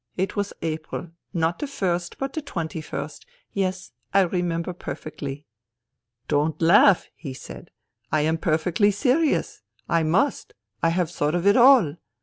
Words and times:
It 0.17 0.35
was 0.35 0.51
April— 0.63 1.11
not 1.31 1.59
the 1.59 1.67
first 1.67 2.17
but 2.17 2.33
the 2.33 2.41
twenty 2.41 2.81
first— 2.81 3.23
yes, 3.53 3.91
I 4.15 4.21
remember 4.21 4.73
perfectly. 4.73 5.45
"'Don't 6.27 6.59
laugh,' 6.59 7.05
he 7.13 7.35
said.' 7.35 7.69
I 8.11 8.21
am 8.21 8.39
perfectly 8.39 8.89
serious. 8.89 9.61
I 9.87 10.01
must. 10.01 10.55
I 10.81 10.89
have 10.89 11.11
thought 11.11 11.35
of 11.35 11.45
it 11.45 11.55
all. 11.55 11.97